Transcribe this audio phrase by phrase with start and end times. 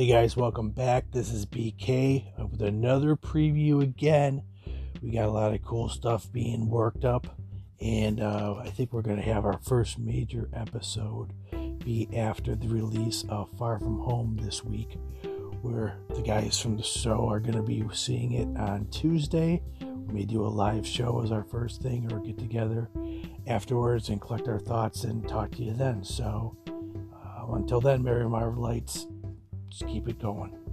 [0.00, 1.10] Hey guys, welcome back.
[1.10, 4.42] This is BK with another preview again.
[5.02, 7.38] We got a lot of cool stuff being worked up,
[7.82, 11.34] and uh, I think we're going to have our first major episode
[11.84, 14.96] be after the release of Far From Home this week,
[15.60, 19.60] where the guys from the show are going to be seeing it on Tuesday.
[19.82, 22.88] We may do a live show as our first thing or get together
[23.46, 26.02] afterwards and collect our thoughts and talk to you then.
[26.04, 26.56] So
[27.12, 29.06] uh, until then, Merry Marvelites,
[29.70, 30.69] just keep it going.